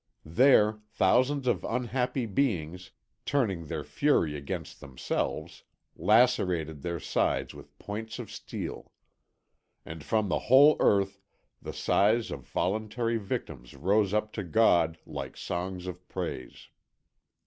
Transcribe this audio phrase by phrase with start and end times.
[0.25, 2.89] There, thousands of unhappy beings,
[3.23, 5.61] turning their fury against themselves,
[5.95, 8.91] lacerated their sides with points of steel.
[9.85, 11.21] And from the whole earth
[11.61, 16.69] the sighs of voluntary victims rose up to God like songs of praise.